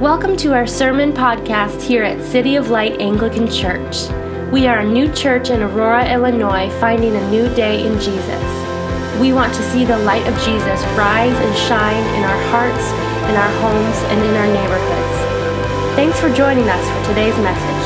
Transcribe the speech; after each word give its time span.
Welcome 0.00 0.36
to 0.36 0.54
our 0.54 0.64
sermon 0.64 1.12
podcast 1.12 1.82
here 1.82 2.04
at 2.04 2.24
City 2.24 2.54
of 2.54 2.70
Light 2.70 3.00
Anglican 3.00 3.50
Church. 3.50 4.08
We 4.52 4.68
are 4.68 4.78
a 4.78 4.86
new 4.88 5.12
church 5.12 5.50
in 5.50 5.60
Aurora, 5.60 6.08
Illinois, 6.08 6.70
finding 6.78 7.16
a 7.16 7.30
new 7.32 7.52
day 7.56 7.84
in 7.84 7.94
Jesus. 7.94 9.20
We 9.20 9.32
want 9.32 9.52
to 9.54 9.62
see 9.72 9.84
the 9.84 9.98
light 9.98 10.24
of 10.28 10.34
Jesus 10.44 10.80
rise 10.96 11.34
and 11.34 11.56
shine 11.66 12.14
in 12.14 12.22
our 12.22 12.42
hearts, 12.52 12.92
in 13.28 13.34
our 13.34 13.50
homes, 13.58 13.96
and 14.12 14.24
in 14.24 14.34
our 14.36 14.46
neighborhoods. 14.46 15.96
Thanks 15.96 16.20
for 16.20 16.32
joining 16.32 16.68
us 16.68 16.88
for 16.90 17.08
today's 17.08 17.36
message. 17.38 17.84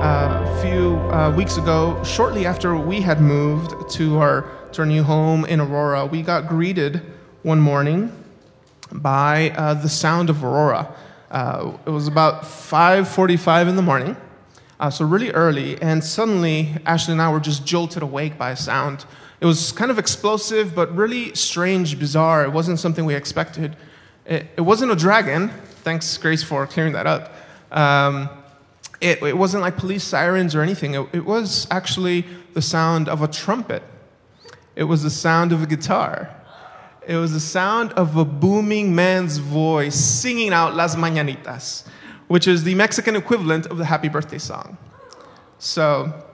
Uh, 0.00 0.46
a 0.46 0.62
few 0.62 0.96
uh, 1.12 1.30
weeks 1.36 1.58
ago, 1.58 2.02
shortly 2.04 2.46
after 2.46 2.74
we 2.74 3.02
had 3.02 3.20
moved 3.20 3.90
to 3.90 4.16
our, 4.16 4.48
to 4.72 4.80
our 4.80 4.86
new 4.86 5.02
home 5.02 5.44
in 5.44 5.60
Aurora, 5.60 6.06
we 6.06 6.22
got 6.22 6.48
greeted 6.48 7.02
one 7.42 7.60
morning 7.60 8.10
by 8.92 9.50
uh, 9.50 9.74
the 9.74 9.88
sound 9.88 10.30
of 10.30 10.44
aurora. 10.44 10.94
Uh, 11.30 11.72
it 11.86 11.90
was 11.90 12.08
about 12.08 12.42
5:45 12.42 13.68
in 13.68 13.76
the 13.76 13.82
morning, 13.82 14.16
uh, 14.78 14.90
so 14.90 15.04
really 15.04 15.30
early, 15.30 15.80
and 15.80 16.02
suddenly 16.02 16.76
Ashley 16.84 17.12
and 17.12 17.22
I 17.22 17.30
were 17.30 17.40
just 17.40 17.64
jolted 17.64 18.02
awake 18.02 18.36
by 18.36 18.50
a 18.50 18.56
sound. 18.56 19.04
It 19.40 19.46
was 19.46 19.72
kind 19.72 19.90
of 19.90 19.98
explosive, 19.98 20.74
but 20.74 20.94
really 20.94 21.34
strange, 21.34 21.98
bizarre. 21.98 22.44
It 22.44 22.52
wasn't 22.52 22.78
something 22.78 23.04
we 23.04 23.14
expected. 23.14 23.76
It, 24.26 24.46
it 24.56 24.60
wasn't 24.60 24.92
a 24.92 24.96
dragon. 24.96 25.50
Thanks, 25.82 26.18
Grace, 26.18 26.42
for 26.42 26.66
clearing 26.66 26.92
that 26.92 27.06
up. 27.06 27.32
Um, 27.70 28.28
it, 29.00 29.22
it, 29.22 29.38
wasn't 29.38 29.62
like 29.62 29.78
police 29.78 30.04
sirens 30.04 30.54
or 30.54 30.60
anything. 30.60 30.94
It, 30.94 31.08
it 31.12 31.24
was 31.24 31.66
actually 31.70 32.26
the 32.52 32.60
sound 32.60 33.08
of 33.08 33.22
a 33.22 33.28
trumpet. 33.28 33.82
It 34.76 34.84
was 34.84 35.02
the 35.02 35.10
sound 35.10 35.52
of 35.52 35.62
a 35.62 35.66
guitar. 35.66 36.36
It 37.10 37.16
was 37.16 37.32
the 37.32 37.40
sound 37.40 37.92
of 37.94 38.16
a 38.16 38.24
booming 38.24 38.94
man's 38.94 39.38
voice 39.38 39.96
singing 39.96 40.52
out 40.52 40.76
Las 40.76 40.94
Mañanitas, 40.94 41.84
which 42.28 42.46
is 42.46 42.62
the 42.62 42.76
Mexican 42.76 43.16
equivalent 43.16 43.66
of 43.66 43.78
the 43.78 43.84
happy 43.84 44.08
birthday 44.08 44.38
song. 44.38 44.78
So, 45.58 46.24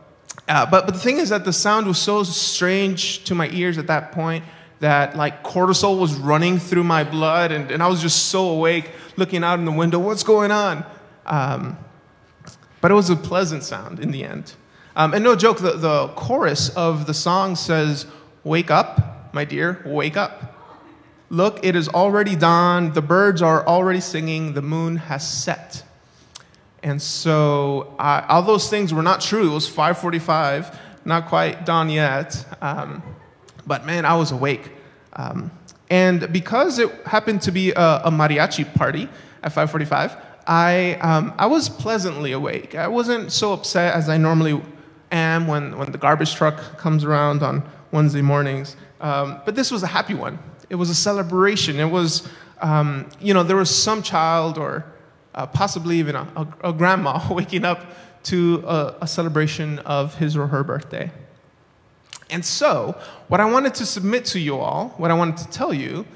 uh, 0.47 0.67
but, 0.67 0.85
but 0.85 0.93
the 0.93 1.01
thing 1.01 1.17
is 1.17 1.31
that 1.31 1.47
the 1.47 1.53
sound 1.55 1.87
was 1.87 1.99
so 1.99 2.25
strange 2.25 3.25
to 3.25 3.35
my 3.35 3.49
ears 3.53 3.79
at 3.79 3.87
that 3.87 4.13
point 4.13 4.45
that 4.81 5.17
like 5.17 5.43
cortisol 5.43 5.99
was 5.99 6.15
running 6.15 6.59
through 6.59 6.85
my 6.85 7.05
blood 7.05 7.53
and, 7.53 7.71
and 7.71 7.83
I 7.83 7.87
was 7.87 8.03
just 8.03 8.27
so 8.27 8.51
awake 8.51 8.91
looking 9.17 9.43
out 9.43 9.59
in 9.59 9.65
the 9.65 9.73
window, 9.73 9.99
what's 9.99 10.25
going 10.25 10.51
on? 10.51 10.85
Um, 11.25 11.79
but 12.83 12.91
it 12.91 12.95
was 12.95 13.09
a 13.09 13.17
pleasant 13.17 13.65
sound 13.65 13.99
in 13.99 14.11
the 14.11 14.25
end. 14.25 14.53
Um, 14.95 15.15
and 15.15 15.25
no 15.25 15.37
joke, 15.37 15.57
the, 15.57 15.73
the 15.73 16.09
chorus 16.09 16.69
of 16.69 17.07
the 17.07 17.15
song 17.15 17.57
says, 17.57 18.05
Wake 18.45 18.71
up, 18.71 19.33
my 19.33 19.47
dear, 19.47 19.83
wake 19.87 20.19
up. 20.19 20.53
Look, 21.29 21.65
it 21.65 21.75
is 21.75 21.89
already 21.89 22.37
dawn. 22.37 22.93
The 22.93 23.03
birds 23.03 23.43
are 23.43 23.67
already 23.67 24.01
singing. 24.01 24.53
The 24.53 24.63
moon 24.63 24.97
has 24.97 25.29
set. 25.29 25.83
And 26.83 27.03
so, 27.03 27.95
uh, 27.99 28.25
all 28.29 28.43
those 28.43 28.71
things 28.71 28.95
were 28.95 29.03
not 29.03 29.21
true. 29.21 29.51
It 29.51 29.55
was 29.55 29.69
5:45, 29.69 30.73
not 31.05 31.27
quite 31.27 31.67
dawn 31.67 31.91
yet. 31.91 32.45
Um, 32.63 33.03
but 33.67 33.85
man, 33.85 34.05
I 34.05 34.15
was 34.15 34.31
awake. 34.31 34.71
Um, 35.15 35.51
and 35.91 36.33
because 36.33 36.79
it 36.79 36.91
happened 37.07 37.43
to 37.43 37.51
be 37.51 37.73
a, 37.73 38.03
a 38.05 38.11
mariachi 38.11 38.73
party 38.75 39.09
at 39.43 39.53
5:45, 39.53 40.17
I 40.47 40.95
um, 41.01 41.35
I 41.39 41.47
was 41.47 41.69
pleasantly 41.69 42.31
awake. 42.31 42.77
I 42.77 42.87
wasn't 42.87 43.33
so 43.33 43.53
upset 43.53 43.95
as 43.95 44.09
I 44.09 44.17
normally 44.17 44.63
am 45.11 45.49
when 45.49 45.77
when 45.77 45.91
the 45.91 45.99
garbage 45.99 46.37
truck 46.37 46.79
comes 46.79 47.03
around 47.03 47.43
on 47.43 47.65
Wednesday 47.91 48.23
mornings. 48.23 48.77
Um, 49.01 49.41
but 49.45 49.57
this 49.57 49.73
was 49.73 49.83
a 49.83 49.89
happy 49.89 50.15
one. 50.15 50.39
It 50.69 50.75
was 50.77 50.91
a 50.91 50.95
celebration. 50.95 51.79
It 51.79 51.91
was, 51.91 52.29
um, 52.61 53.09
you 53.21 53.35
know, 53.35 53.43
there 53.43 53.57
was 53.57 53.75
some 53.75 54.03
child 54.03 54.59
or 54.59 54.85
uh, 55.35 55.47
possibly 55.47 55.99
even 55.99 56.17
a, 56.17 56.27
a, 56.37 56.71
a, 56.71 56.73
grandma 56.73 57.21
waking 57.31 57.65
up 57.65 57.85
to 58.25 58.65
a, 58.67 58.97
a 59.03 59.07
celebration 59.07 59.79
of 59.81 60.17
his 60.17 60.37
or 60.37 60.47
her 60.49 60.65
birthday. 60.65 61.11
And 62.31 62.45
so, 62.45 62.99
what 63.29 63.41
I 63.41 63.45
wanted 63.45 63.75
to 63.75 63.87
submit 63.87 64.25
to 64.27 64.41
you 64.41 64.59
all, 64.59 64.89
what 64.97 65.11
I 65.11 65.15
wanted 65.15 65.37
to 65.39 65.49
tell 65.49 65.73
you, 65.73 66.07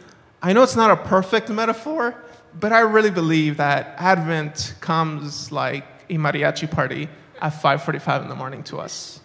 I 0.43 0.53
know 0.53 0.63
it's 0.63 0.75
not 0.75 0.91
a 0.91 0.97
perfect 0.97 1.51
metaphor, 1.51 2.17
but 2.59 2.73
I 2.73 2.81
really 2.81 3.11
believe 3.11 3.59
that 3.59 3.95
Advent 3.99 4.75
comes 4.81 5.53
like 5.53 5.85
a 6.09 6.15
mariachi 6.15 6.69
party 6.69 7.09
at 7.41 7.53
5:45 7.53 8.23
in 8.23 8.29
the 8.29 8.35
morning 8.35 8.65
to 8.65 8.79
us 8.79 9.20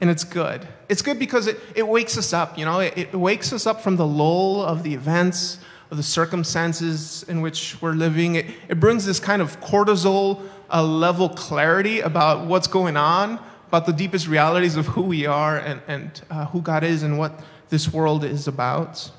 and 0.00 0.08
it's 0.08 0.24
good. 0.24 0.66
It's 0.88 1.02
good 1.02 1.18
because 1.18 1.46
it, 1.46 1.60
it 1.74 1.86
wakes 1.86 2.16
us 2.16 2.32
up, 2.32 2.58
you 2.58 2.64
know, 2.64 2.80
it, 2.80 2.96
it 2.96 3.14
wakes 3.14 3.52
us 3.52 3.66
up 3.66 3.82
from 3.82 3.96
the 3.96 4.06
lull 4.06 4.62
of 4.62 4.82
the 4.82 4.94
events, 4.94 5.58
of 5.90 5.96
the 5.96 6.02
circumstances 6.02 7.24
in 7.24 7.40
which 7.40 7.80
we're 7.82 7.92
living. 7.92 8.36
It, 8.36 8.46
it 8.68 8.80
brings 8.80 9.04
this 9.04 9.20
kind 9.20 9.42
of 9.42 9.60
cortisol 9.60 10.40
uh, 10.72 10.82
level 10.82 11.28
clarity 11.28 12.00
about 12.00 12.46
what's 12.46 12.66
going 12.66 12.96
on, 12.96 13.38
about 13.68 13.86
the 13.86 13.92
deepest 13.92 14.26
realities 14.26 14.76
of 14.76 14.86
who 14.86 15.02
we 15.02 15.26
are 15.26 15.58
and, 15.58 15.80
and 15.86 16.22
uh, 16.30 16.46
who 16.46 16.62
God 16.62 16.82
is 16.82 17.02
and 17.02 17.18
what 17.18 17.32
this 17.68 17.92
world 17.92 18.24
is 18.24 18.48
about. 18.48 19.10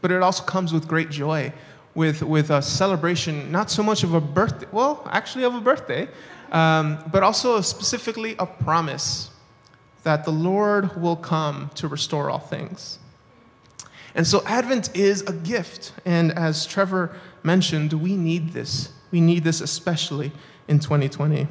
But 0.00 0.10
it 0.10 0.22
also 0.22 0.44
comes 0.44 0.72
with 0.72 0.86
great 0.86 1.10
joy, 1.10 1.52
with, 1.94 2.22
with 2.22 2.50
a 2.50 2.60
celebration, 2.60 3.50
not 3.50 3.70
so 3.70 3.82
much 3.82 4.02
of 4.02 4.12
a 4.12 4.20
birthday, 4.20 4.66
well, 4.70 5.02
actually 5.10 5.44
of 5.44 5.54
a 5.54 5.60
birthday, 5.60 6.08
um, 6.52 6.98
but 7.10 7.22
also 7.22 7.60
specifically 7.62 8.36
a 8.38 8.46
promise 8.46 9.30
that 10.06 10.24
the 10.24 10.30
Lord 10.30 10.96
will 11.02 11.16
come 11.16 11.68
to 11.74 11.88
restore 11.88 12.30
all 12.30 12.38
things. 12.38 13.00
And 14.14 14.24
so 14.24 14.40
Advent 14.46 14.96
is 14.96 15.22
a 15.22 15.32
gift. 15.32 15.92
And 16.04 16.30
as 16.38 16.64
Trevor 16.64 17.16
mentioned, 17.42 17.92
we 17.92 18.14
need 18.14 18.52
this. 18.52 18.90
We 19.10 19.20
need 19.20 19.42
this 19.42 19.60
especially 19.60 20.30
in 20.68 20.78
2020. 20.78 21.48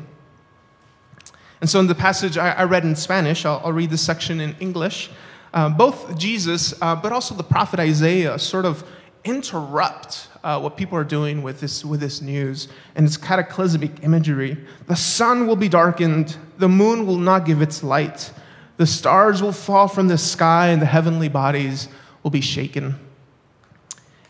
And 1.60 1.70
so 1.70 1.82
in 1.82 1.88
the 1.88 1.96
passage 1.96 2.38
I, 2.38 2.64
read 2.64 2.86
in 2.86 2.96
Spanish, 2.96 3.46
I'll, 3.46 3.62
I'll 3.62 3.74
read 3.74 3.90
this 3.90 4.02
section 4.02 4.40
in 4.40 4.56
English. 4.62 5.10
Uh, 5.54 5.68
both 5.68 6.18
Jesus, 6.18 6.74
uh, 6.82 6.96
but 6.96 7.12
also 7.12 7.36
the 7.36 7.44
prophet 7.44 7.82
Isaiah, 7.82 8.40
sort 8.40 8.64
of 8.64 8.88
interrupt 9.26 10.30
uh, 10.46 10.62
what 10.62 10.78
people 10.78 10.98
are 10.98 11.04
doing 11.04 11.44
with 11.44 11.60
this, 11.60 11.84
with 11.84 12.00
this 12.00 12.22
news 12.22 12.70
and 12.96 13.06
its 13.06 13.18
cataclysmic 13.18 14.02
imagery. 14.02 14.56
The 14.88 14.96
sun 14.96 15.46
will 15.46 15.58
be 15.58 15.68
darkened, 15.68 16.38
the 16.58 16.70
moon 16.70 17.06
will 17.06 17.18
not 17.18 17.46
give 17.46 17.62
its 17.62 17.84
light 17.84 18.32
the 18.78 18.86
stars 18.86 19.42
will 19.42 19.52
fall 19.52 19.88
from 19.88 20.08
the 20.08 20.18
sky 20.18 20.68
and 20.68 20.82
the 20.82 20.86
heavenly 20.86 21.30
bodies 21.30 21.88
will 22.24 22.32
be 22.32 22.42
shaken. 22.42 23.00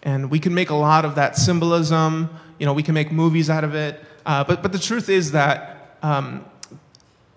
And 0.03 0.29
we 0.29 0.39
can 0.39 0.53
make 0.53 0.69
a 0.69 0.75
lot 0.75 1.03
of 1.03 1.16
that 1.16 1.35
symbolism. 1.35 2.29
You 2.59 2.66
know, 2.66 2.73
we 2.73 2.83
can 2.83 2.94
make 2.94 3.11
movies 3.11 3.50
out 3.50 3.63
of 3.63 3.73
it. 3.73 4.00
Uh, 4.25 4.44
but, 4.44 4.61
but 4.61 4.72
the 4.72 4.79
truth 4.79 5.09
is 5.09 5.31
that 5.31 5.97
um, 6.03 6.45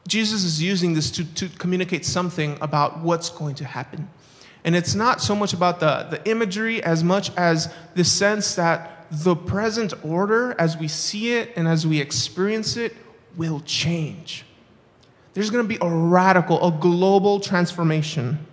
Jesus 0.07 0.45
is 0.45 0.63
using 0.63 0.95
this 0.95 1.11
to, 1.13 1.25
to 1.35 1.49
communicate 1.49 2.05
something 2.05 2.59
about 2.61 2.99
what's 3.01 3.31
going 3.31 3.55
to 3.57 3.65
happen. 3.65 4.11
And 4.65 4.77
it's 4.77 4.95
not 4.95 5.23
so 5.23 5.35
much 5.35 5.55
about 5.55 5.81
the, 5.81 6.09
the 6.11 6.31
imagery 6.31 6.83
as 6.83 7.03
much 7.03 7.35
as 7.37 7.73
the 7.95 8.05
sense 8.05 8.55
that 8.57 9.07
the 9.11 9.35
present 9.35 9.95
order, 10.05 10.55
as 10.59 10.77
we 10.77 10.89
see 10.89 11.33
it 11.33 11.53
and 11.57 11.67
as 11.67 11.87
we 11.87 12.01
experience 12.01 12.77
it, 12.77 12.95
will 13.37 13.61
change. 13.61 14.45
There's 15.39 15.51
going 15.51 15.63
to 15.63 15.69
be 15.69 15.79
a 15.81 15.89
radical, 15.89 16.67
a 16.67 16.73
global 16.73 17.39
transformation 17.39 18.45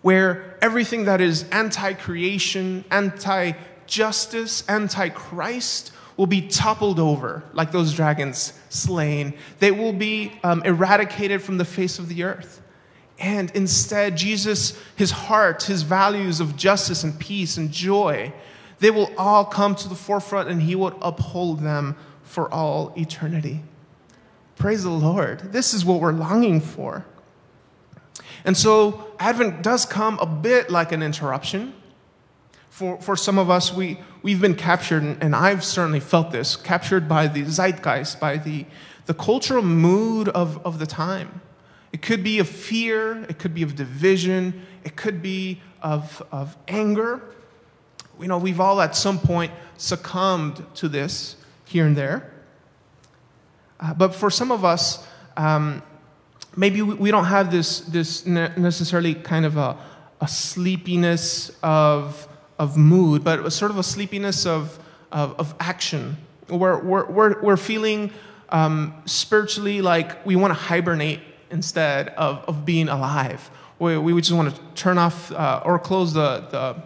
where 0.00 0.56
everything 0.62 1.06
that 1.06 1.20
is 1.20 1.42
anti 1.50 1.94
creation, 1.94 2.84
anti 2.88 3.54
justice, 3.84 4.62
anti 4.68 5.08
Christ 5.08 5.90
will 6.16 6.28
be 6.28 6.42
toppled 6.42 7.00
over 7.00 7.42
like 7.52 7.72
those 7.72 7.94
dragons 7.94 8.52
slain. 8.68 9.34
They 9.58 9.72
will 9.72 9.92
be 9.92 10.38
um, 10.44 10.62
eradicated 10.62 11.42
from 11.42 11.58
the 11.58 11.64
face 11.64 11.98
of 11.98 12.08
the 12.08 12.22
earth. 12.22 12.62
And 13.18 13.50
instead, 13.56 14.16
Jesus, 14.16 14.80
his 14.94 15.10
heart, 15.10 15.64
his 15.64 15.82
values 15.82 16.38
of 16.38 16.54
justice 16.56 17.02
and 17.02 17.18
peace 17.18 17.56
and 17.56 17.72
joy, 17.72 18.32
they 18.78 18.92
will 18.92 19.10
all 19.18 19.44
come 19.44 19.74
to 19.74 19.88
the 19.88 19.96
forefront 19.96 20.48
and 20.48 20.62
he 20.62 20.76
will 20.76 20.96
uphold 21.02 21.58
them 21.58 21.96
for 22.22 22.48
all 22.54 22.92
eternity. 22.96 23.64
Praise 24.58 24.82
the 24.82 24.90
Lord. 24.90 25.52
This 25.52 25.72
is 25.72 25.84
what 25.84 26.00
we're 26.00 26.12
longing 26.12 26.60
for. 26.60 27.06
And 28.44 28.56
so 28.56 29.06
Advent 29.20 29.62
does 29.62 29.86
come 29.86 30.18
a 30.18 30.26
bit 30.26 30.68
like 30.68 30.90
an 30.90 31.00
interruption. 31.00 31.74
For, 32.68 33.00
for 33.00 33.16
some 33.16 33.38
of 33.38 33.50
us, 33.50 33.72
we, 33.72 34.00
we've 34.22 34.40
been 34.40 34.56
captured, 34.56 35.02
and 35.20 35.34
I've 35.34 35.62
certainly 35.64 36.00
felt 36.00 36.32
this, 36.32 36.56
captured 36.56 37.08
by 37.08 37.28
the 37.28 37.44
zeitgeist, 37.44 38.18
by 38.18 38.36
the, 38.36 38.66
the 39.06 39.14
cultural 39.14 39.62
mood 39.62 40.28
of, 40.30 40.64
of 40.66 40.80
the 40.80 40.86
time. 40.86 41.40
It 41.92 42.02
could 42.02 42.24
be 42.24 42.40
of 42.40 42.48
fear, 42.48 43.24
it 43.28 43.38
could 43.38 43.54
be 43.54 43.62
of 43.62 43.76
division, 43.76 44.66
it 44.82 44.96
could 44.96 45.22
be 45.22 45.60
of, 45.82 46.20
of 46.32 46.56
anger. 46.66 47.22
You 48.20 48.26
know, 48.26 48.38
we've 48.38 48.60
all 48.60 48.80
at 48.80 48.96
some 48.96 49.20
point 49.20 49.52
succumbed 49.76 50.64
to 50.74 50.88
this 50.88 51.36
here 51.64 51.86
and 51.86 51.96
there. 51.96 52.32
Uh, 53.80 53.94
but 53.94 54.14
for 54.14 54.30
some 54.30 54.50
of 54.50 54.64
us, 54.64 55.06
um, 55.36 55.82
maybe 56.56 56.82
we, 56.82 56.94
we, 56.94 57.10
don't 57.10 57.26
have 57.26 57.50
this, 57.50 57.80
this 57.80 58.26
necessarily 58.26 59.14
kind 59.14 59.46
of 59.46 59.56
a, 59.56 59.76
a 60.20 60.28
sleepiness 60.28 61.56
of, 61.62 62.26
of 62.58 62.76
mood, 62.76 63.22
but 63.22 63.50
sort 63.50 63.70
of 63.70 63.78
a 63.78 63.82
sleepiness 63.82 64.46
of, 64.46 64.78
of, 65.12 65.38
of 65.38 65.54
action. 65.60 66.16
We're, 66.48 66.82
we're, 66.82 67.06
we're, 67.06 67.42
we're 67.42 67.56
feeling 67.56 68.10
um, 68.48 68.94
spiritually 69.06 69.80
like 69.82 70.24
we 70.26 70.34
want 70.34 70.50
to 70.50 70.58
hibernate 70.58 71.20
instead 71.50 72.08
of, 72.10 72.44
of 72.48 72.64
being 72.64 72.88
alive. 72.88 73.50
We, 73.78 73.96
we 73.98 74.20
just 74.20 74.32
want 74.32 74.54
to 74.54 74.60
turn 74.74 74.98
off 74.98 75.30
uh, 75.30 75.62
or 75.64 75.78
close 75.78 76.12
the, 76.12 76.40
the 76.50 76.82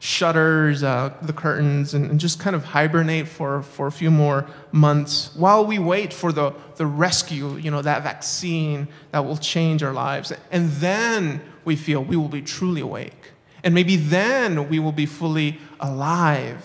shutters, 0.00 0.82
uh, 0.82 1.14
the 1.20 1.32
curtains, 1.32 1.92
and, 1.92 2.10
and, 2.10 2.18
just 2.18 2.40
kind 2.40 2.56
of 2.56 2.64
hibernate 2.64 3.28
for, 3.28 3.62
for 3.62 3.86
a 3.86 3.92
few 3.92 4.10
more 4.10 4.46
months 4.72 5.30
while 5.36 5.64
we 5.64 5.78
wait 5.78 6.10
for 6.10 6.32
the, 6.32 6.54
the 6.76 6.86
rescue, 6.86 7.56
you 7.56 7.70
know, 7.70 7.82
that 7.82 8.02
vaccine 8.02 8.88
that 9.12 9.26
will 9.26 9.36
change 9.36 9.82
our 9.82 9.92
lives. 9.92 10.32
And 10.50 10.70
then 10.70 11.42
we 11.66 11.76
feel 11.76 12.02
we 12.02 12.16
will 12.16 12.30
be 12.30 12.40
truly 12.40 12.80
awake. 12.80 13.32
And 13.62 13.74
maybe 13.74 13.96
then 13.96 14.70
we 14.70 14.78
will 14.78 14.92
be 14.92 15.04
fully 15.04 15.58
alive. 15.78 16.64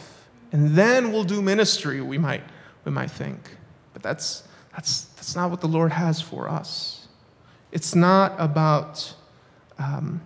And 0.53 0.69
then 0.77 1.11
we'll 1.11 1.25
do 1.25 1.41
ministry, 1.41 1.99
we 1.99 2.17
might, 2.17 2.43
we 2.85 2.91
might 2.93 3.11
think. 3.11 3.57
But 3.91 4.01
that's, 4.01 4.47
that's, 4.73 5.01
that's 5.15 5.35
not 5.35 5.51
what 5.51 5.59
the 5.59 5.67
Lord 5.67 5.91
has 5.91 6.21
for 6.21 6.47
us. 6.47 7.09
It's 7.73 7.93
not 7.93 8.33
about 8.37 9.13
um, 9.77 10.21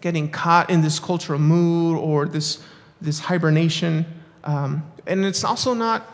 getting 0.00 0.30
caught 0.30 0.70
in 0.70 0.82
this 0.82 0.98
cultural 0.98 1.38
mood 1.38 1.98
or 1.98 2.26
this, 2.26 2.62
this 3.00 3.18
hibernation. 3.18 4.06
Um, 4.44 4.84
and 5.06 5.24
it's 5.24 5.44
also 5.44 5.74
not, 5.74 6.06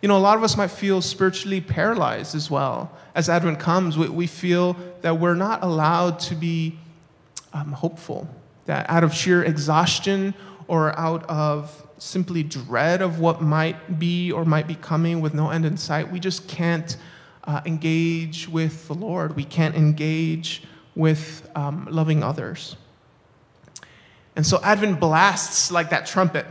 you 0.00 0.08
know, 0.08 0.16
a 0.16 0.20
lot 0.20 0.36
of 0.36 0.44
us 0.44 0.56
might 0.56 0.70
feel 0.70 1.00
spiritually 1.00 1.60
paralyzed 1.60 2.34
as 2.34 2.50
well. 2.50 2.90
As 3.14 3.28
Advent 3.28 3.58
comes, 3.58 3.98
we, 3.98 4.08
we 4.08 4.26
feel 4.26 4.76
that 5.02 5.18
we're 5.18 5.34
not 5.34 5.62
allowed 5.62 6.18
to 6.20 6.34
be 6.34 6.78
um, 7.52 7.72
hopeful, 7.72 8.28
that 8.66 8.88
out 8.88 9.04
of 9.04 9.12
sheer 9.12 9.42
exhaustion 9.42 10.34
or 10.68 10.98
out 10.98 11.28
of 11.28 11.86
simply 11.98 12.42
dread 12.42 13.00
of 13.00 13.20
what 13.20 13.40
might 13.40 13.98
be 13.98 14.32
or 14.32 14.44
might 14.44 14.66
be 14.66 14.74
coming 14.74 15.20
with 15.20 15.34
no 15.34 15.50
end 15.50 15.64
in 15.64 15.76
sight, 15.76 16.10
we 16.10 16.18
just 16.18 16.48
can't 16.48 16.96
uh, 17.44 17.60
engage 17.64 18.48
with 18.48 18.88
the 18.88 18.94
Lord. 18.94 19.36
We 19.36 19.44
can't 19.44 19.76
engage 19.76 20.62
with 20.94 21.48
um, 21.54 21.86
loving 21.90 22.22
others. 22.22 22.76
And 24.34 24.46
so 24.46 24.60
Advent 24.62 24.98
blasts 25.00 25.70
like 25.70 25.90
that 25.90 26.06
trumpet. 26.06 26.46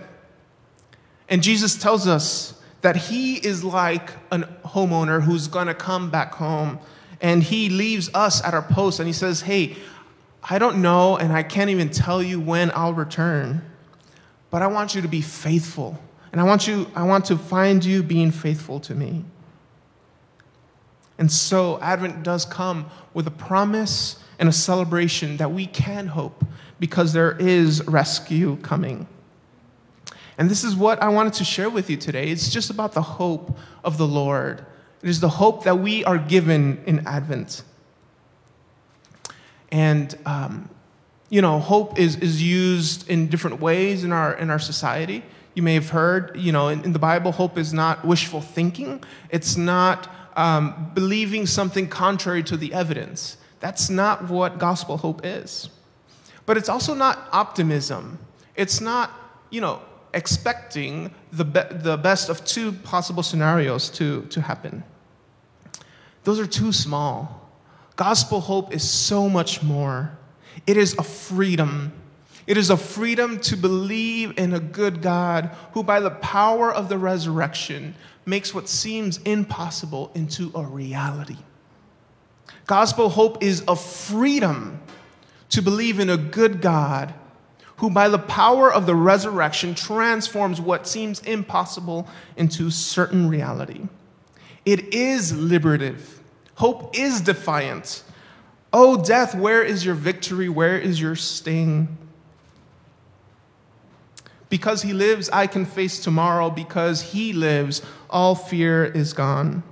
And 1.27 1.41
Jesus 1.41 1.75
tells 1.75 2.07
us 2.07 2.59
that 2.81 2.95
he 2.95 3.35
is 3.35 3.63
like 3.63 4.11
a 4.31 4.39
homeowner 4.65 5.23
who's 5.23 5.47
going 5.47 5.67
to 5.67 5.73
come 5.73 6.09
back 6.09 6.33
home 6.35 6.79
and 7.21 7.43
he 7.43 7.69
leaves 7.69 8.09
us 8.13 8.43
at 8.43 8.53
our 8.53 8.61
post 8.61 8.99
and 8.99 9.07
he 9.07 9.13
says, 9.13 9.41
Hey, 9.41 9.75
I 10.43 10.57
don't 10.57 10.81
know 10.81 11.17
and 11.17 11.31
I 11.31 11.43
can't 11.43 11.69
even 11.69 11.89
tell 11.89 12.21
you 12.21 12.39
when 12.39 12.71
I'll 12.73 12.93
return, 12.93 13.61
but 14.49 14.61
I 14.61 14.67
want 14.67 14.95
you 14.95 15.01
to 15.01 15.07
be 15.07 15.21
faithful. 15.21 15.99
And 16.31 16.41
I 16.41 16.43
want 16.43 16.67
you 16.67 16.89
I 16.95 17.03
want 17.03 17.25
to 17.25 17.37
find 17.37 17.83
you 17.83 18.03
being 18.03 18.31
faithful 18.31 18.79
to 18.81 18.95
me. 18.95 19.25
And 21.17 21.31
so 21.31 21.79
Advent 21.81 22.23
does 22.23 22.45
come 22.45 22.89
with 23.13 23.27
a 23.27 23.31
promise 23.31 24.20
and 24.41 24.49
a 24.49 24.51
celebration 24.51 25.37
that 25.37 25.51
we 25.51 25.67
can 25.67 26.07
hope 26.07 26.43
because 26.79 27.13
there 27.13 27.37
is 27.37 27.87
rescue 27.87 28.57
coming. 28.57 29.07
And 30.37 30.49
this 30.49 30.63
is 30.63 30.75
what 30.75 30.99
I 31.01 31.09
wanted 31.09 31.33
to 31.33 31.43
share 31.43 31.69
with 31.69 31.91
you 31.91 31.95
today. 31.95 32.29
It's 32.29 32.49
just 32.49 32.71
about 32.71 32.93
the 32.93 33.03
hope 33.03 33.55
of 33.83 33.99
the 33.99 34.07
Lord. 34.07 34.65
It 35.03 35.09
is 35.09 35.19
the 35.19 35.29
hope 35.29 35.63
that 35.65 35.77
we 35.77 36.03
are 36.05 36.17
given 36.17 36.81
in 36.87 37.05
Advent. 37.07 37.61
And, 39.71 40.17
um, 40.25 40.71
you 41.29 41.43
know, 41.43 41.59
hope 41.59 41.99
is, 41.99 42.15
is 42.15 42.41
used 42.41 43.07
in 43.07 43.27
different 43.27 43.61
ways 43.61 44.03
in 44.03 44.11
our, 44.11 44.33
in 44.33 44.49
our 44.49 44.59
society. 44.59 45.23
You 45.53 45.61
may 45.61 45.75
have 45.75 45.89
heard, 45.89 46.35
you 46.35 46.51
know, 46.51 46.67
in, 46.69 46.83
in 46.83 46.93
the 46.93 46.99
Bible, 46.99 47.31
hope 47.31 47.59
is 47.59 47.73
not 47.73 48.03
wishful 48.03 48.41
thinking, 48.41 49.03
it's 49.29 49.55
not 49.55 50.09
um, 50.35 50.91
believing 50.95 51.45
something 51.45 51.87
contrary 51.87 52.41
to 52.43 52.57
the 52.57 52.73
evidence. 52.73 53.37
That's 53.61 53.89
not 53.89 54.29
what 54.29 54.59
gospel 54.59 54.97
hope 54.97 55.21
is. 55.23 55.69
But 56.45 56.57
it's 56.57 56.67
also 56.67 56.93
not 56.93 57.29
optimism. 57.31 58.19
It's 58.55 58.81
not, 58.81 59.11
you 59.49 59.61
know, 59.61 59.81
expecting 60.13 61.13
the, 61.31 61.45
be- 61.45 61.61
the 61.71 61.95
best 61.95 62.27
of 62.27 62.43
two 62.43 62.73
possible 62.73 63.23
scenarios 63.23 63.89
to, 63.91 64.23
to 64.23 64.41
happen. 64.41 64.83
Those 66.23 66.39
are 66.39 66.47
too 66.47 66.73
small. 66.73 67.49
Gospel 67.95 68.41
hope 68.41 68.73
is 68.73 68.87
so 68.87 69.29
much 69.29 69.63
more. 69.63 70.17
It 70.67 70.75
is 70.75 70.95
a 70.97 71.03
freedom. 71.03 71.93
It 72.47 72.57
is 72.57 72.69
a 72.69 72.77
freedom 72.77 73.39
to 73.41 73.55
believe 73.55 74.37
in 74.37 74.53
a 74.53 74.59
good 74.59 75.01
God 75.01 75.55
who, 75.73 75.83
by 75.83 75.99
the 75.99 76.09
power 76.09 76.71
of 76.71 76.89
the 76.89 76.97
resurrection, 76.97 77.95
makes 78.25 78.53
what 78.53 78.67
seems 78.67 79.19
impossible 79.19 80.11
into 80.15 80.51
a 80.55 80.63
reality. 80.63 81.37
Gospel 82.65 83.09
hope 83.09 83.43
is 83.43 83.63
a 83.67 83.75
freedom 83.75 84.81
to 85.49 85.61
believe 85.61 85.99
in 85.99 86.09
a 86.09 86.17
good 86.17 86.61
God 86.61 87.13
who, 87.77 87.89
by 87.89 88.07
the 88.07 88.19
power 88.19 88.71
of 88.71 88.85
the 88.85 88.95
resurrection, 88.95 89.75
transforms 89.75 90.61
what 90.61 90.87
seems 90.87 91.19
impossible 91.21 92.07
into 92.37 92.69
certain 92.69 93.27
reality. 93.27 93.87
It 94.65 94.93
is 94.93 95.35
liberative. 95.35 96.21
Hope 96.55 96.95
is 96.97 97.21
defiant. 97.21 98.03
Oh, 98.71 99.03
death, 99.03 99.33
where 99.33 99.63
is 99.63 99.83
your 99.83 99.95
victory? 99.95 100.47
Where 100.47 100.77
is 100.77 101.01
your 101.01 101.15
sting? 101.15 101.97
Because 104.49 104.83
he 104.83 104.93
lives, 104.93 105.29
I 105.29 105.47
can 105.47 105.65
face 105.65 105.99
tomorrow. 105.99 106.49
Because 106.49 107.01
he 107.01 107.33
lives, 107.33 107.81
all 108.09 108.35
fear 108.35 108.85
is 108.85 109.13
gone 109.13 109.63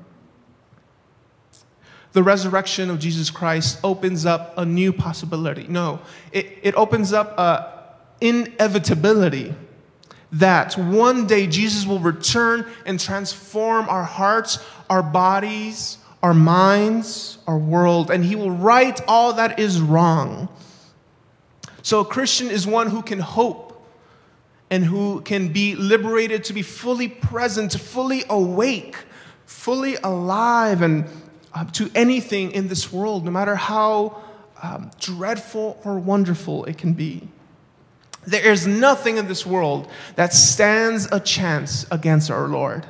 the 2.14 2.24
resurrection 2.24 2.90
of 2.90 3.00
Jesus 3.00 3.30
Christ 3.30 3.80
opens 3.84 4.26
up 4.26 4.58
a 4.58 4.66
new 4.66 4.92
possibility. 4.92 5.66
No, 5.68 6.00
it, 6.32 6.58
it 6.64 6.76
opens 6.76 7.14
up 7.14 7.36
an 7.38 7.66
inevitability 8.22 9.54
that 10.32 10.78
one 10.78 11.28
day 11.28 11.48
Jesus 11.48 11.86
will 11.86 12.00
return 12.00 12.66
and 12.86 13.00
transform 13.00 13.90
our 13.90 14.04
hearts, 14.04 14.60
our 14.90 15.04
bodies, 15.04 15.98
our 16.22 16.34
minds, 16.34 17.38
our 17.48 17.58
world, 17.58 18.12
and 18.12 18.26
he 18.26 18.36
will 18.36 18.52
right 18.52 19.00
all 19.08 19.34
that 19.34 19.60
is 19.60 19.82
wrong. 19.82 20.50
So 21.82 22.02
a 22.02 22.06
Christian 22.06 22.50
is 22.50 22.68
one 22.68 22.90
who 22.90 23.02
can 23.02 23.20
hope 23.20 23.68
and 24.70 24.86
who 24.86 25.22
can 25.22 25.52
be 25.52 25.76
liberated 25.76 26.44
to 26.46 26.54
be 26.54 26.62
fully 26.62 27.08
present, 27.08 27.74
fully 27.74 28.24
awake, 28.30 28.98
fully 29.46 29.96
alive, 30.04 30.82
and 30.82 31.06
uh, 31.54 31.66
to 31.66 31.90
anything 31.96 32.52
in 32.52 32.68
this 32.68 32.92
world, 32.92 33.26
no 33.26 33.32
matter 33.32 33.56
how 33.56 34.22
um, 34.62 34.92
dreadful 35.00 35.80
or 35.84 35.98
wonderful 36.00 36.66
it 36.66 36.78
can 36.78 36.94
be. 36.94 37.28
There 38.26 38.52
is 38.52 38.68
nothing 38.68 39.18
in 39.18 39.28
this 39.28 39.46
world 39.46 39.90
that 40.16 40.34
stands 40.34 41.08
a 41.12 41.20
chance 41.20 41.86
against 41.90 42.30
our 42.30 42.48
Lord. 42.48 42.86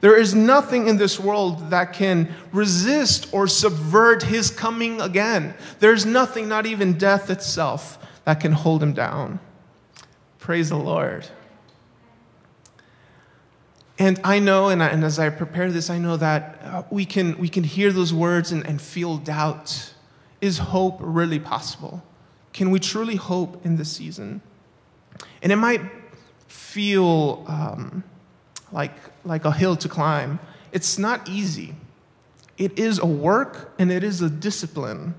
There 0.00 0.16
is 0.16 0.34
nothing 0.34 0.88
in 0.88 0.96
this 0.96 1.20
world 1.20 1.70
that 1.70 1.92
can 1.92 2.34
resist 2.52 3.28
or 3.32 3.46
subvert 3.46 4.22
his 4.22 4.50
coming 4.50 5.00
again. 5.00 5.54
There's 5.78 6.06
nothing, 6.06 6.48
not 6.48 6.66
even 6.66 6.96
death 6.96 7.28
itself, 7.28 7.98
that 8.24 8.40
can 8.40 8.52
hold 8.52 8.82
him 8.82 8.92
down. 8.92 9.40
Praise 10.38 10.70
the 10.70 10.76
Lord. 10.76 11.26
And 14.00 14.18
I 14.24 14.38
know, 14.38 14.70
and, 14.70 14.82
I, 14.82 14.88
and, 14.88 15.04
as 15.04 15.18
I 15.18 15.28
prepare 15.28 15.70
this, 15.70 15.90
I 15.90 15.98
know 15.98 16.16
that 16.16 16.58
uh, 16.64 16.82
we, 16.88 17.04
can, 17.04 17.36
we 17.36 17.50
can 17.50 17.64
hear 17.64 17.92
those 17.92 18.14
words 18.14 18.50
and, 18.50 18.66
and 18.66 18.80
feel 18.80 19.18
doubt. 19.18 19.92
Is 20.40 20.56
hope 20.56 20.96
really 21.00 21.38
possible? 21.38 22.02
Can 22.54 22.70
we 22.70 22.80
truly 22.80 23.16
hope 23.16 23.62
in 23.64 23.76
this 23.76 23.92
season? 23.92 24.40
And 25.42 25.52
it 25.52 25.56
might 25.56 25.82
feel 26.48 27.44
um, 27.46 28.02
like, 28.72 28.96
like 29.22 29.44
a 29.44 29.52
hill 29.52 29.76
to 29.76 29.88
climb. 29.88 30.40
It's 30.72 30.96
not 30.96 31.28
easy. 31.28 31.74
It 32.56 32.78
is 32.78 32.98
a 33.00 33.06
work 33.06 33.74
and 33.78 33.92
it 33.92 34.02
is 34.02 34.22
a 34.22 34.30
discipline. 34.30 35.14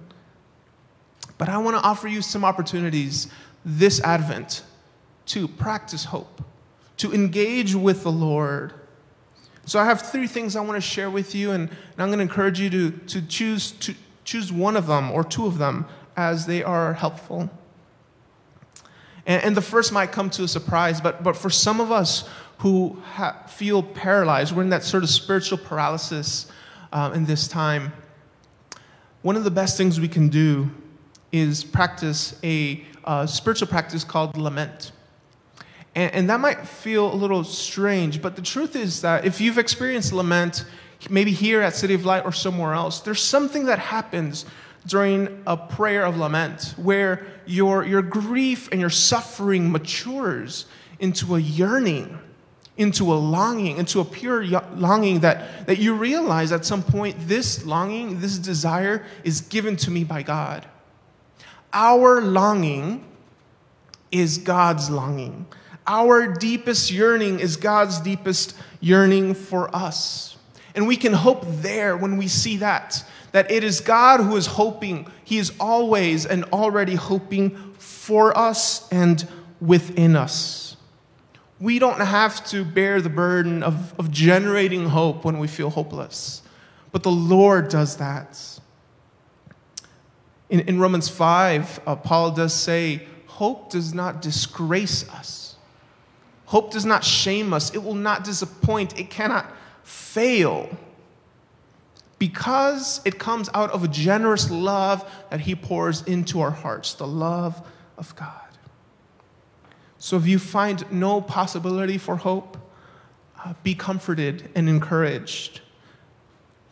But 1.37 1.49
I 1.49 1.59
want 1.59 1.77
to 1.77 1.83
offer 1.83 2.07
you 2.07 2.23
some 2.23 2.43
opportunities 2.43 3.27
this 3.63 4.01
Advent 4.01 4.63
to 5.27 5.47
practice 5.47 6.05
hope 6.05 6.41
to 7.01 7.11
engage 7.11 7.73
with 7.73 8.03
the 8.03 8.11
Lord. 8.11 8.73
So 9.65 9.79
I 9.79 9.85
have 9.85 10.03
three 10.03 10.27
things 10.27 10.55
I 10.55 10.61
want 10.61 10.75
to 10.75 10.87
share 10.87 11.09
with 11.09 11.33
you, 11.33 11.49
and, 11.49 11.67
and 11.67 11.97
I'm 11.97 12.09
going 12.09 12.19
to 12.19 12.23
encourage 12.23 12.59
you 12.59 12.69
to, 12.69 12.91
to, 12.91 13.21
choose, 13.23 13.71
to 13.71 13.95
choose 14.23 14.53
one 14.53 14.77
of 14.77 14.85
them 14.85 15.09
or 15.09 15.23
two 15.23 15.47
of 15.47 15.57
them 15.57 15.87
as 16.15 16.45
they 16.45 16.61
are 16.61 16.93
helpful. 16.93 17.49
And, 19.25 19.43
and 19.43 19.57
the 19.57 19.63
first 19.63 19.91
might 19.91 20.11
come 20.11 20.29
to 20.29 20.43
a 20.43 20.47
surprise, 20.47 21.01
but, 21.01 21.23
but 21.23 21.35
for 21.35 21.49
some 21.49 21.81
of 21.81 21.91
us 21.91 22.29
who 22.59 23.01
ha- 23.13 23.47
feel 23.47 23.81
paralyzed, 23.81 24.55
we're 24.55 24.61
in 24.61 24.69
that 24.69 24.83
sort 24.83 25.01
of 25.01 25.09
spiritual 25.09 25.57
paralysis 25.57 26.51
uh, 26.93 27.11
in 27.15 27.25
this 27.25 27.47
time, 27.47 27.93
one 29.23 29.35
of 29.35 29.43
the 29.43 29.49
best 29.49 29.75
things 29.75 29.99
we 29.99 30.07
can 30.07 30.29
do 30.29 30.69
is 31.31 31.63
practice 31.63 32.39
a 32.43 32.85
uh, 33.05 33.25
spiritual 33.25 33.67
practice 33.67 34.03
called 34.03 34.37
lament. 34.37 34.91
And, 35.95 36.13
and 36.13 36.29
that 36.29 36.39
might 36.39 36.67
feel 36.67 37.13
a 37.13 37.15
little 37.15 37.43
strange, 37.43 38.21
but 38.21 38.35
the 38.35 38.41
truth 38.41 38.75
is 38.75 39.01
that 39.01 39.25
if 39.25 39.41
you've 39.41 39.57
experienced 39.57 40.13
lament, 40.13 40.65
maybe 41.09 41.31
here 41.31 41.61
at 41.61 41.75
City 41.75 41.93
of 41.93 42.05
Light 42.05 42.25
or 42.25 42.31
somewhere 42.31 42.73
else, 42.73 43.01
there's 43.01 43.21
something 43.21 43.65
that 43.65 43.79
happens 43.79 44.45
during 44.85 45.43
a 45.45 45.55
prayer 45.55 46.05
of 46.05 46.17
lament 46.17 46.73
where 46.77 47.25
your, 47.45 47.83
your 47.83 48.01
grief 48.01 48.69
and 48.71 48.81
your 48.81 48.89
suffering 48.89 49.71
matures 49.71 50.65
into 50.99 51.35
a 51.35 51.39
yearning, 51.39 52.17
into 52.77 53.11
a 53.11 53.15
longing, 53.15 53.77
into 53.77 53.99
a 53.99 54.05
pure 54.05 54.43
longing 54.75 55.19
that, 55.19 55.67
that 55.67 55.77
you 55.77 55.93
realize 55.93 56.51
at 56.51 56.65
some 56.65 56.81
point 56.81 57.15
this 57.27 57.65
longing, 57.65 58.19
this 58.21 58.37
desire 58.37 59.05
is 59.23 59.41
given 59.41 59.75
to 59.75 59.91
me 59.91 60.03
by 60.03 60.23
God. 60.23 60.65
Our 61.73 62.21
longing 62.21 63.05
is 64.11 64.39
God's 64.39 64.89
longing. 64.89 65.45
Our 65.91 66.25
deepest 66.25 66.89
yearning 66.89 67.41
is 67.41 67.57
God's 67.57 67.99
deepest 67.99 68.55
yearning 68.79 69.33
for 69.33 69.75
us. 69.75 70.37
And 70.73 70.87
we 70.87 70.95
can 70.95 71.11
hope 71.11 71.43
there 71.45 71.97
when 71.97 72.15
we 72.15 72.29
see 72.29 72.55
that, 72.57 73.03
that 73.33 73.51
it 73.51 73.65
is 73.65 73.81
God 73.81 74.21
who 74.21 74.37
is 74.37 74.45
hoping. 74.47 75.11
He 75.25 75.37
is 75.37 75.51
always 75.59 76.25
and 76.25 76.45
already 76.45 76.95
hoping 76.95 77.73
for 77.73 78.37
us 78.37 78.87
and 78.89 79.27
within 79.59 80.15
us. 80.15 80.77
We 81.59 81.77
don't 81.77 81.99
have 81.99 82.45
to 82.45 82.63
bear 82.63 83.01
the 83.01 83.09
burden 83.09 83.61
of, 83.61 83.93
of 83.99 84.09
generating 84.11 84.85
hope 84.87 85.25
when 85.25 85.39
we 85.39 85.47
feel 85.49 85.71
hopeless, 85.71 86.41
but 86.93 87.03
the 87.03 87.11
Lord 87.11 87.67
does 87.67 87.97
that. 87.97 88.39
In, 90.49 90.61
in 90.61 90.79
Romans 90.79 91.09
5, 91.09 91.81
uh, 91.85 91.95
Paul 91.97 92.31
does 92.31 92.53
say, 92.53 93.05
Hope 93.27 93.71
does 93.71 93.93
not 93.93 94.21
disgrace 94.21 95.09
us. 95.09 95.50
Hope 96.51 96.69
does 96.69 96.85
not 96.85 97.05
shame 97.05 97.53
us. 97.53 97.73
It 97.73 97.81
will 97.81 97.95
not 97.95 98.25
disappoint. 98.25 98.99
It 98.99 99.09
cannot 99.09 99.49
fail 99.83 100.69
because 102.19 102.99
it 103.05 103.17
comes 103.17 103.49
out 103.53 103.71
of 103.71 103.85
a 103.85 103.87
generous 103.87 104.51
love 104.51 105.09
that 105.29 105.39
He 105.39 105.55
pours 105.55 106.01
into 106.01 106.41
our 106.41 106.51
hearts, 106.51 106.93
the 106.93 107.07
love 107.07 107.65
of 107.97 108.13
God. 108.17 108.49
So 109.97 110.17
if 110.17 110.27
you 110.27 110.39
find 110.39 110.83
no 110.91 111.21
possibility 111.21 111.97
for 111.97 112.17
hope, 112.17 112.57
uh, 113.41 113.53
be 113.63 113.73
comforted 113.73 114.49
and 114.53 114.67
encouraged 114.67 115.61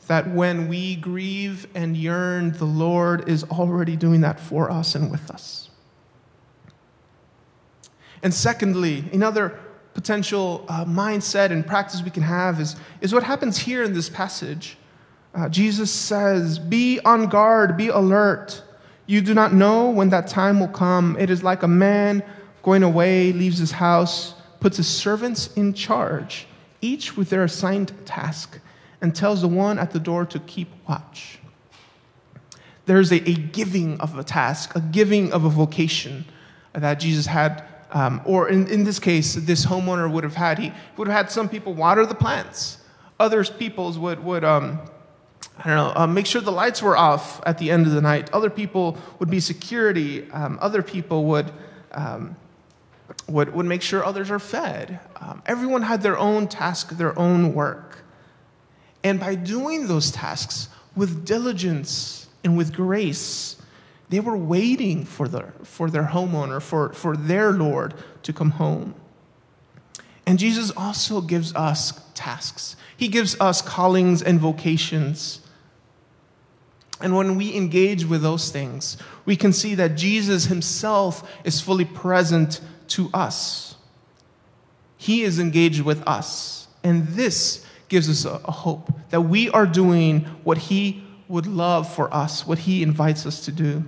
that 0.08 0.30
when 0.30 0.68
we 0.68 0.98
grieve 0.98 1.68
and 1.74 1.96
yearn, 1.96 2.52
the 2.52 2.66
Lord 2.66 3.30
is 3.30 3.46
already 3.46 3.96
doing 3.96 4.20
that 4.20 4.42
for 4.42 4.70
us 4.70 4.94
and 4.94 5.10
with 5.10 5.32
us. 5.32 5.70
And 8.22 8.34
secondly, 8.34 9.06
another 9.14 9.58
potential 10.00 10.64
uh, 10.70 10.86
mindset 10.86 11.52
and 11.52 11.68
practice 11.68 12.02
we 12.02 12.10
can 12.10 12.24
have 12.24 12.62
is, 12.62 12.78
is 13.02 13.14
what 13.14 13.22
happens 13.22 13.58
here 13.58 13.84
in 13.84 13.92
this 13.94 14.08
passage. 14.08 14.78
Uh, 15.36 15.50
Jesus 15.50 15.92
says, 15.92 16.58
Be 16.58 17.02
on 17.04 17.28
guard, 17.28 17.76
be 17.76 17.90
alert. 17.90 18.64
You 19.08 19.20
do 19.20 19.34
not 19.34 19.52
know 19.54 19.90
when 19.90 20.10
that 20.12 20.28
time 20.28 20.62
will 20.62 20.70
come. 20.70 21.18
It 21.20 21.30
is 21.30 21.44
like 21.44 21.64
a 21.64 21.68
man 21.68 22.24
going 22.64 22.82
away, 22.82 23.34
leaves 23.34 23.58
his 23.58 23.72
house, 23.72 24.36
puts 24.62 24.78
his 24.78 24.88
servants 24.88 25.50
in 25.58 25.74
charge, 25.74 26.48
each 26.80 27.18
with 27.18 27.30
their 27.30 27.44
assigned 27.44 27.92
task, 28.06 28.58
and 29.02 29.14
tells 29.14 29.42
the 29.42 29.50
one 29.50 29.78
at 29.78 29.92
the 29.92 30.00
door 30.00 30.26
to 30.28 30.40
keep 30.40 30.70
watch. 30.88 31.40
There's 32.86 33.12
a, 33.12 33.18
a 33.30 33.34
giving 33.34 34.00
of 34.00 34.18
a 34.18 34.24
task, 34.24 34.78
a 34.78 34.80
giving 34.80 35.34
of 35.34 35.44
a 35.44 35.50
vocation 35.50 36.24
that 36.72 37.02
Jesus 37.02 37.26
had 37.26 37.66
um, 37.92 38.22
or 38.26 38.50
in, 38.50 38.68
in 38.68 38.84
this 38.84 39.00
case, 39.00 39.34
this 39.36 39.66
homeowner 39.66 40.12
would 40.12 40.24
have 40.24 40.36
had, 40.36 40.60
he 40.60 40.72
would 40.98 41.08
have 41.08 41.18
had 41.18 41.32
some 41.32 41.50
people 41.50 41.74
water 41.74 42.06
the 42.06 42.16
plants. 42.16 42.78
Others 43.20 43.50
peoples 43.50 43.98
would, 43.98 44.24
would 44.24 44.44
um, 44.44 44.80
I 45.58 45.68
don't 45.68 45.76
know, 45.76 45.94
uh, 45.96 46.08
make 46.08 46.26
sure 46.26 46.40
the 46.42 46.52
lights 46.52 46.82
were 46.82 46.96
off 46.96 47.42
at 47.46 47.58
the 47.58 47.70
end 47.70 47.86
of 47.86 47.94
the 47.94 48.02
night. 48.02 48.32
Other 48.32 48.50
people 48.50 48.98
would 49.20 49.30
be 49.30 49.40
security. 49.40 50.30
Um, 50.32 50.58
other 50.62 50.82
people 50.82 51.26
would, 51.26 51.52
um, 51.92 52.38
would, 53.28 53.54
would 53.54 53.66
make 53.66 53.82
sure 53.82 54.06
others 54.06 54.32
are 54.32 54.40
fed. 54.40 55.00
Um, 55.20 55.42
everyone 55.46 55.82
had 55.82 56.02
their 56.02 56.18
own 56.18 56.48
task, 56.48 56.92
their 56.92 57.18
own 57.20 57.54
work. 57.54 58.06
And 59.04 59.20
by 59.20 59.36
doing 59.36 59.88
those 59.88 60.12
tasks 60.12 60.70
with 60.96 61.26
diligence 61.26 62.28
and 62.44 62.58
with 62.58 62.74
grace, 62.74 63.59
they 64.10 64.20
were 64.20 64.38
waiting 64.38 65.06
for 65.06 65.28
their, 65.28 65.54
for 65.64 65.90
their 65.90 66.06
homeowner, 66.06 66.62
for, 66.62 66.94
for 66.94 67.16
their 67.16 67.52
Lord 67.52 67.94
to 68.24 68.34
come 68.34 68.52
home. 68.52 68.96
And 70.26 70.38
Jesus 70.38 70.72
also 70.76 71.22
gives 71.22 71.56
us 71.56 72.02
tasks, 72.14 72.76
He 72.98 73.08
gives 73.08 73.40
us 73.40 73.62
callings 73.62 74.22
and 74.22 74.40
vocations. 74.40 75.42
And 77.02 77.16
when 77.16 77.38
we 77.38 77.56
engage 77.56 78.04
with 78.04 78.22
those 78.22 78.52
things, 78.52 78.98
we 79.26 79.38
can 79.38 79.54
see 79.54 79.74
that 79.76 79.96
Jesus 79.96 80.46
Himself 80.46 81.30
is 81.46 81.62
fully 81.62 81.86
present 81.86 82.60
to 82.90 83.10
us. 83.14 83.76
He 84.98 85.22
is 85.22 85.40
engaged 85.40 85.82
with 85.82 86.06
us. 86.06 86.68
And 86.84 87.08
this 87.08 87.66
gives 87.88 88.10
us 88.10 88.26
a, 88.26 88.42
a 88.46 88.52
hope 88.52 88.92
that 89.12 89.22
we 89.22 89.50
are 89.50 89.66
doing 89.66 90.26
what 90.44 90.58
He 90.58 91.04
would 91.30 91.48
love 91.48 91.92
for 91.92 92.14
us, 92.14 92.46
what 92.46 92.60
He 92.60 92.84
invites 92.84 93.26
us 93.26 93.46
to 93.46 93.52
do. 93.52 93.86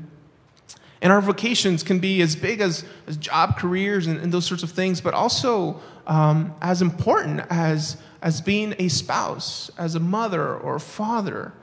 And 1.01 1.11
our 1.11 1.21
vocations 1.21 1.81
can 1.81 1.99
be 1.99 2.21
as 2.21 2.35
big 2.35 2.61
as, 2.61 2.85
as 3.07 3.17
job 3.17 3.57
careers 3.57 4.05
and, 4.05 4.19
and 4.19 4.31
those 4.31 4.45
sorts 4.45 4.61
of 4.61 4.71
things, 4.71 5.01
but 5.01 5.13
also 5.13 5.81
um, 6.05 6.53
as 6.61 6.81
important 6.81 7.41
as, 7.49 7.97
as 8.21 8.39
being 8.39 8.75
a 8.77 8.87
spouse, 8.87 9.71
as 9.77 9.95
a 9.95 9.99
mother 9.99 10.55
or 10.55 10.77
father. 10.77 11.53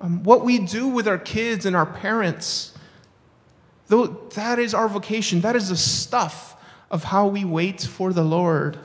Um, 0.00 0.22
what 0.22 0.44
we 0.44 0.58
do 0.58 0.88
with 0.88 1.08
our 1.08 1.16
kids 1.16 1.64
and 1.64 1.74
our 1.74 1.86
parents, 1.86 2.74
though, 3.86 4.06
that 4.06 4.58
is 4.58 4.74
our 4.74 4.88
vocation. 4.88 5.40
That 5.40 5.56
is 5.56 5.70
the 5.70 5.76
stuff 5.76 6.56
of 6.90 7.04
how 7.04 7.26
we 7.26 7.44
wait 7.44 7.80
for 7.80 8.12
the 8.12 8.22
Lord. 8.22 8.78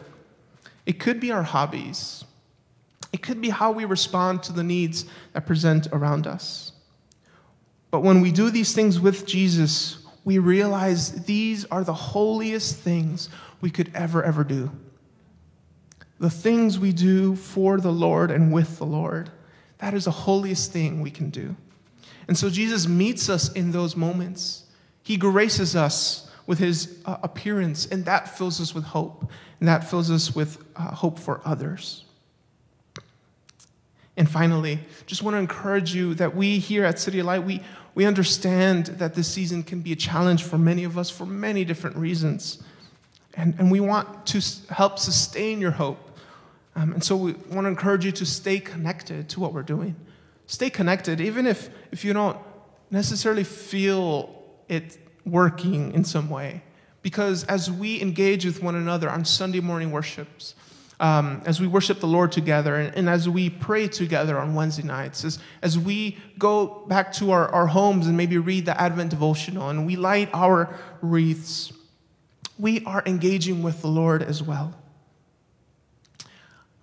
It 0.86 0.94
could 0.94 1.20
be 1.20 1.32
our 1.32 1.44
hobbies, 1.44 2.24
it 3.12 3.22
could 3.22 3.41
be 3.41 3.50
how 3.50 3.72
we 3.72 3.84
respond 3.86 4.44
to 4.44 4.53
the 4.53 4.63
needs 4.63 5.06
that 5.34 5.46
present 5.46 5.88
around 5.91 6.25
us. 6.25 6.72
But 7.91 8.01
when 8.01 8.22
we 8.22 8.31
do 8.31 8.50
these 8.50 8.74
things 8.74 9.00
with 9.00 9.25
Jesus, 9.25 10.05
we 10.24 10.38
realize 10.38 11.25
these 11.25 11.65
are 11.65 11.84
the 11.84 11.93
holiest 11.93 12.77
things 12.77 13.29
we 13.62 13.69
could 13.69 13.91
ever, 13.96 14.24
ever 14.24 14.43
do. 14.43 14.72
The 16.19 16.29
things 16.29 16.77
we 16.77 16.91
do 16.91 17.36
for 17.36 17.79
the 17.79 17.91
Lord 17.91 18.29
and 18.29 18.53
with 18.53 18.77
the 18.77 18.86
Lord, 18.86 19.31
that 19.79 19.93
is 19.93 20.05
the 20.05 20.12
holiest 20.12 20.72
thing 20.72 21.01
we 21.01 21.12
can 21.12 21.29
do. 21.29 21.55
And 22.27 22.38
so 22.38 22.50
Jesus 22.50 22.88
meets 22.88 23.29
us 23.29 23.51
in 23.53 23.72
those 23.72 23.96
moments. 23.96 24.65
He 25.01 25.17
graces 25.17 25.75
us 25.75 26.29
with 26.46 26.60
his 26.60 27.00
uh, 27.05 27.17
appearance, 27.24 27.86
and 27.88 28.05
that 28.05 28.38
fills 28.38 28.60
us 28.60 28.75
with 28.75 28.84
hope, 28.84 29.31
and 29.60 29.67
that 29.67 29.89
fills 29.89 30.12
us 30.12 30.36
with 30.36 30.63
uh, 30.75 30.93
hope 30.96 31.17
for 31.17 31.41
others. 31.46 32.05
And 34.17 34.29
finally, 34.29 34.79
just 35.05 35.24
want 35.24 35.36
to 35.36 35.39
encourage 35.39 35.96
you 35.96 36.13
that 36.15 36.36
we 36.36 36.60
here 36.60 36.84
at 36.84 37.00
City 37.00 37.19
of 37.19 37.25
Light, 37.25 37.43
we, 37.43 37.62
we 37.96 38.05
understand 38.05 38.88
that 38.88 39.15
this 39.15 39.27
season 39.27 39.63
can 39.63 39.81
be 39.81 39.91
a 39.91 39.96
challenge 39.96 40.43
for 40.43 40.58
many 40.58 40.84
of 40.84 40.98
us 40.98 41.10
for 41.10 41.25
many 41.25 41.65
different 41.65 41.96
reasons. 41.98 42.62
And, 43.34 43.55
and 43.58 43.72
we 43.72 43.79
want 43.79 44.25
to 44.27 44.41
help 44.74 45.00
sustain 45.00 45.62
your 45.62 45.72
hope. 45.72 46.17
Um, 46.75 46.93
and 46.93 47.03
so 47.03 47.15
we 47.15 47.34
want 47.34 47.65
to 47.65 47.69
encourage 47.69 48.05
you 48.05 48.12
to 48.13 48.25
stay 48.25 48.60
connected 48.60 49.29
to 49.29 49.39
what 49.39 49.53
we're 49.53 49.63
doing. 49.63 49.96
Stay 50.48 50.69
connected, 50.69 51.22
even 51.22 51.46
if, 51.46 51.69
if 51.91 52.03
you 52.03 52.13
don't 52.13 52.38
necessarily 52.89 53.43
feel 53.43 54.36
it 54.67 54.98
working 55.25 55.93
in 55.93 56.03
some 56.03 56.29
way. 56.29 56.63
Because 57.01 57.43
as 57.46 57.72
we 57.72 58.01
engage 58.01 58.46
with 58.46 58.62
one 58.62 58.75
another 58.75 59.10
on 59.10 59.25
Sunday 59.25 59.62
morning 59.62 59.91
worships, 59.91 60.55
um, 61.00 61.41
as 61.46 61.62
we 61.62 61.68
worship 61.68 62.00
the 62.00 62.08
Lord 62.08 62.32
together 62.32 62.75
and, 62.75 62.96
and, 62.96 63.10
as 63.10 63.29
we 63.29 63.50
pray 63.50 63.88
together 63.88 64.38
on 64.38 64.53
Wednesday 64.53 64.84
nights, 64.84 65.24
as, 65.24 65.39
as 65.62 65.79
we 65.79 66.18
go 66.38 66.84
back 66.88 67.13
to 67.13 67.32
our, 67.32 67.48
our 67.50 67.68
homes 67.68 68.08
and 68.08 68.18
maybe 68.18 68.38
read 68.38 68.65
the 68.65 68.79
Advent 68.79 69.10
devotional 69.10 69.70
and 69.70 69.86
we 69.86 69.96
light 69.96 70.29
our 70.34 70.77
wreaths, 71.01 71.72
we 72.58 72.84
are 72.86 73.01
engaging 73.06 73.63
with 73.63 73.82
the 73.82 73.88
Lord 73.88 74.22
as 74.22 74.44
well. 74.44 74.75
I 76.22 76.25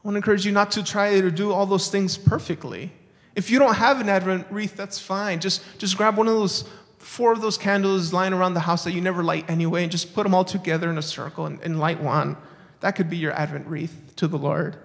want 0.03 0.15
to 0.15 0.17
encourage 0.17 0.47
you 0.47 0.53
not 0.53 0.71
to 0.73 0.83
try 0.83 1.21
to 1.21 1.31
do 1.31 1.53
all 1.53 1.67
those 1.67 1.91
things 1.91 2.17
perfectly. 2.17 2.93
If 3.35 3.51
you 3.51 3.59
don't 3.59 3.75
have 3.75 4.01
an 4.01 4.09
Advent 4.09 4.47
wreath, 4.51 4.77
that's 4.77 4.99
fine. 4.99 5.41
Just, 5.41 5.63
just 5.79 5.97
grab 5.97 6.17
one 6.17 6.27
of 6.27 6.35
those 6.35 6.65
four 7.07 7.33
of 7.33 7.41
those 7.41 7.57
candles 7.57 8.13
lying 8.13 8.33
around 8.33 8.55
the 8.55 8.61
house 8.61 8.83
that 8.85 8.93
you 8.93 9.01
never 9.01 9.23
light 9.23 9.49
anyway, 9.49 9.83
and 9.83 9.93
just 9.93 10.15
put 10.15 10.25
them 10.25 10.35
all 10.35 10.45
together 10.45 10.91
in 10.91 10.99
a 10.99 11.03
circle 11.03 11.47
and, 11.47 11.61
and 11.61 11.79
light 11.79 12.01
one. 12.01 12.37
That 12.81 12.93
could 12.93 13.11
be 13.11 13.17
your 13.17 13.33
Advent 13.33 13.67
wreath 13.67 14.13
to 14.17 14.29
the 14.29 14.39
Lord. 14.39 14.77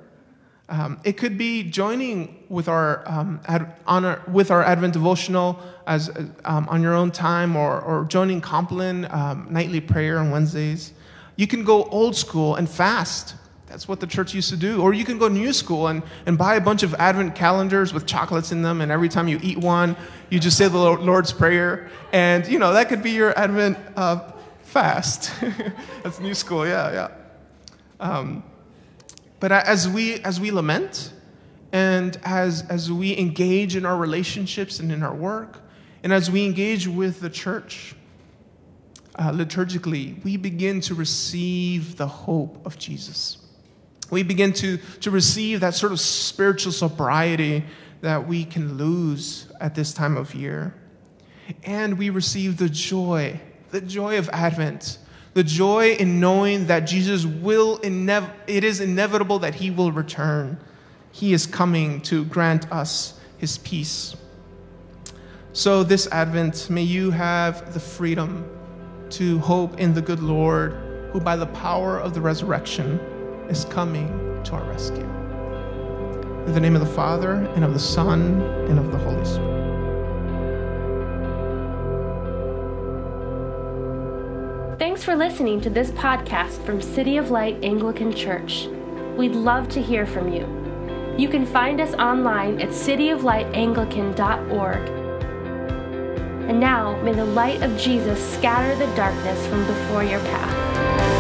Um, 0.72 1.02
it 1.04 1.18
could 1.18 1.38
be 1.38 1.64
joining 1.64 2.46
with 2.48 2.70
our, 2.70 3.04
um, 3.06 3.42
ad, 3.46 3.76
our, 3.86 4.22
with 4.32 4.52
our 4.52 4.64
Advent 4.64 4.94
devotional 4.94 5.60
as, 5.86 6.10
um, 6.46 6.68
on 6.70 6.82
your 6.82 6.94
own 6.94 7.12
time 7.12 7.58
or, 7.58 7.82
or 7.82 8.06
joining 8.06 8.40
Compline 8.40 9.06
um, 9.12 9.48
nightly 9.50 9.82
prayer 9.82 10.18
on 10.18 10.32
Wednesdays. 10.32 10.94
You 11.36 11.46
can 11.46 11.66
go 11.66 11.84
old 11.86 12.16
school 12.16 12.56
and 12.56 12.70
fast. 12.70 13.36
That's 13.68 13.86
what 13.88 14.00
the 14.00 14.08
church 14.08 14.34
used 14.34 14.50
to 14.50 14.58
do. 14.58 14.82
Or 14.82 14.94
you 14.94 15.04
can 15.04 15.18
go 15.18 15.28
new 15.28 15.52
school 15.52 15.88
and, 15.88 16.04
and 16.26 16.38
buy 16.38 16.56
a 16.56 16.62
bunch 16.62 16.84
of 16.84 16.94
Advent 16.96 17.36
calendars 17.36 17.94
with 17.94 18.06
chocolates 18.06 18.54
in 18.54 18.62
them, 18.62 18.80
and 18.80 18.92
every 18.92 19.10
time 19.10 19.28
you 19.28 19.40
eat 19.44 19.58
one, 19.58 19.98
you 20.30 20.40
just 20.40 20.58
say 20.58 20.70
the 20.70 20.78
Lord's 20.78 21.34
Prayer. 21.34 21.90
And, 22.14 22.48
you 22.48 22.60
know, 22.60 22.74
that 22.74 22.88
could 22.88 23.04
be 23.04 23.12
your 23.12 23.38
Advent 23.38 23.78
uh, 23.98 24.32
fast. 24.62 25.34
That's 26.04 26.20
new 26.22 26.34
school, 26.34 26.66
yeah, 26.66 26.92
yeah. 26.92 27.21
Um, 28.02 28.44
but 29.40 29.52
as 29.52 29.88
we, 29.88 30.16
as 30.22 30.42
we 30.42 30.52
lament, 30.52 31.14
and 31.72 32.20
as, 32.24 32.64
as 32.68 32.92
we 32.92 33.18
engage 33.18 33.76
in 33.78 33.86
our 33.86 33.96
relationships 33.96 34.80
and 34.80 34.92
in 34.92 35.04
our 35.04 35.16
work, 35.16 35.62
and 36.04 36.12
as 36.12 36.30
we 36.30 36.46
engage 36.46 36.88
with 36.88 37.22
the 37.22 37.30
church 37.30 37.96
uh, 39.16 39.32
liturgically, 39.32 40.22
we 40.24 40.36
begin 40.36 40.82
to 40.82 40.96
receive 40.96 41.96
the 41.96 42.08
hope 42.08 42.66
of 42.66 42.78
Jesus. 42.78 43.38
We 44.10 44.24
begin 44.24 44.52
to, 44.54 44.78
to 45.02 45.12
receive 45.12 45.62
that 45.62 45.76
sort 45.76 45.92
of 45.92 46.00
spiritual 46.00 46.74
sobriety 46.74 47.64
that 48.02 48.28
we 48.28 48.44
can 48.44 48.78
lose 48.78 49.48
at 49.62 49.76
this 49.76 49.94
time 49.94 50.18
of 50.18 50.36
year. 50.36 50.74
And 51.64 51.98
we 51.98 52.10
receive 52.10 52.58
the 52.58 52.68
joy, 52.68 53.40
the 53.70 53.80
joy 53.80 54.18
of 54.18 54.30
Advent, 54.30 54.98
the 55.34 55.44
joy 55.44 55.94
in 55.94 56.20
knowing 56.20 56.68
that 56.68 56.82
Jesus 56.82 57.26
will, 57.26 57.80
inev- 57.80 58.32
it 58.48 58.64
is 58.64 58.80
inevitable 58.80 59.40
that 59.40 59.56
he 59.56 59.72
will 59.72 59.92
return 59.92 60.58
he 61.12 61.34
is 61.34 61.46
coming 61.46 62.02
to 62.02 62.26
grant 62.26 62.72
us 62.72 63.20
His 63.38 63.58
peace. 63.60 64.16
So, 65.54 65.84
this 65.84 66.08
Advent, 66.12 66.70
may 66.70 66.84
you 66.84 67.12
have 67.12 67.74
the 67.74 67.80
freedom 67.80 68.50
to 69.12 69.40
hope 69.40 69.78
in 69.80 69.94
the 69.94 70.02
good 70.02 70.22
Lord, 70.22 70.74
who 71.12 71.20
by 71.20 71.36
the 71.36 71.48
power 71.48 72.00
of 72.00 72.14
the 72.14 72.22
resurrection 72.22 73.00
is 73.50 73.66
coming 73.66 74.42
to 74.46 74.54
our 74.54 74.64
rescue. 74.64 75.04
In 76.46 76.54
the 76.54 76.62
name 76.62 76.76
of 76.76 76.82
the 76.82 76.94
Father, 76.94 77.34
and 77.56 77.66
of 77.66 77.74
the 77.74 77.80
Son, 77.80 78.42
and 78.70 78.80
of 78.80 78.92
the 78.92 78.98
Holy 78.98 79.26
Spirit. 79.26 79.61
Thanks 85.02 85.14
for 85.14 85.18
listening 85.18 85.60
to 85.62 85.70
this 85.72 85.90
podcast 85.90 86.64
from 86.64 86.80
City 86.80 87.18
of 87.18 87.32
Light 87.32 87.58
Anglican 87.64 88.14
Church. 88.14 88.68
We'd 89.18 89.34
love 89.34 89.68
to 89.70 89.82
hear 89.82 90.06
from 90.06 90.32
you. 90.32 90.46
You 91.18 91.28
can 91.28 91.44
find 91.44 91.82
us 91.82 91.96
online 91.96 92.62
at 92.62 92.70
cityoflightanglican.org. 92.70 94.90
And 96.48 96.60
now, 96.60 97.02
may 97.02 97.14
the 97.14 97.26
light 97.26 97.64
of 97.64 97.76
Jesus 97.80 98.24
scatter 98.36 98.76
the 98.76 98.96
darkness 98.96 99.48
from 99.48 99.66
before 99.66 100.04
your 100.04 100.20
path. 100.20 101.11